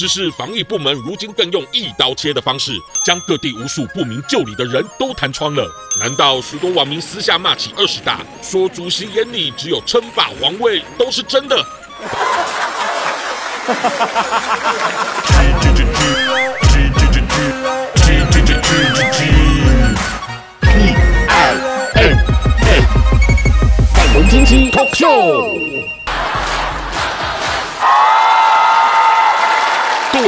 [0.00, 2.72] 只是防疫部门如今更用一刀切的方式，
[3.04, 5.70] 将各地无数不明就里的人都弹窗了。
[6.00, 11.66] 难道许多网民私下骂起二十大，说主席眼里只有称霸皇位，都是真的？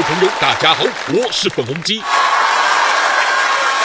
[0.02, 0.82] 朋友，大家好，
[1.12, 2.02] 我是粉红鸡。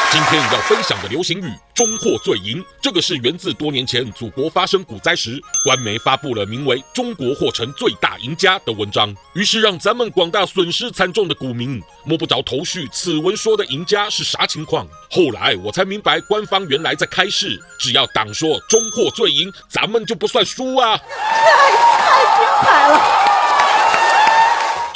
[0.10, 12.88] 今天要分享的流行语“中货最赢”，这个是源自多年前祖国发生股灾时，官媒发布了名为“中国货成最大赢家”的文章，于是让咱们广大损失惨重的股民摸不着头绪。
[12.92, 14.88] 此文说的赢家是啥情况？
[15.12, 20.98] 后来我才明白，官方原来在开示，只要党说“中货最赢”，咱们就不算输啊！
[20.98, 23.17] 太精彩了！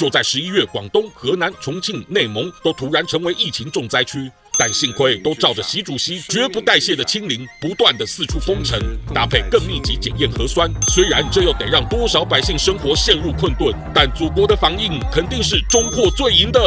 [0.02, 4.32] 就在十一月，广东、河南、重庆、内蒙都突然成为疫情重灾区。
[4.58, 8.80] 但幸亏都照着习主席绝不代谢的清零，不断的四处封城，
[9.13, 10.68] 搭配更密集检验核酸。
[10.88, 16.60] 虽然这又得让多少百姓生活陷入困顿，但祖国的防疫肯定是中获最赢的。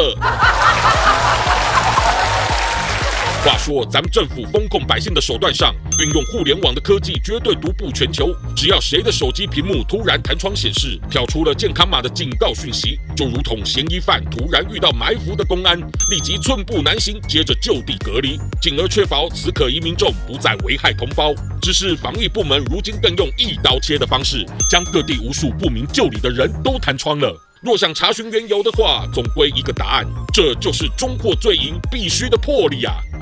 [3.45, 8.35] 话说，咱们政府封控百姓的手段上，运用互联网的科技绝对独步全球。
[8.55, 15.79] 只要谁的手机屏幕突然弹窗显示跳出了健康码的警告讯息，就如同嫌疑犯突然遇到埋伏的公安，
[16.09, 21.31] 立即寸步难行，接着就地隔离，进而确保此可疑民众不再危害同胞。
[21.61, 27.39] 只是防疫部门如今更用一刀切的方式，将各地无数不明就里的人都弹窗了。
[27.65, 32.97] 若想查询缘由的话，总归一个答案，这就是中货最赢必须的魄力啊！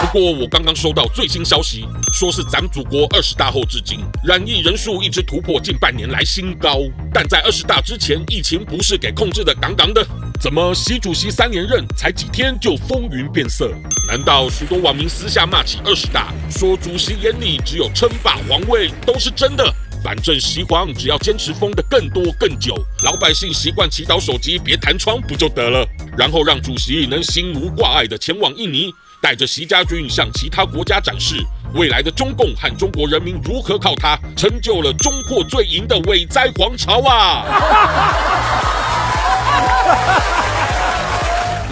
[0.00, 6.78] 不过我刚刚收到最新消息，说是咱祖国二十大后至今染疫人数一直突破近半年来新高，
[7.12, 10.02] 但在二十大之前，疫情不是给控制的杠杠的？
[10.40, 13.70] 怎么习主席三连任才几天就风云变色？
[14.08, 19.70] 难道许多网民私下骂起二十大，说主席眼里只有称霸皇位，都是真的？
[20.02, 25.86] 反正习皇只要坚持封得更多更久，老百姓习惯祈祷手机别弹窗不就得了？
[26.16, 31.36] 然后让主席能心无挂碍地前往印尼，带着习家军向其他国家展示
[31.74, 37.44] 未来的中共和中国人民如何靠他成就了中货最赢的伟哉皇朝啊！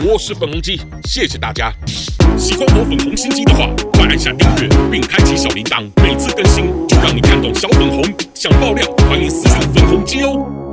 [0.03, 1.73] 我是粉红鸡，谢谢大家。
[2.39, 8.03] 喜欢我粉红心机的话，快按下订阅并开启小铃铛，每次更新就让你看懂小粉红。
[8.35, 10.66] 想爆料，欢迎私信粉红机哦。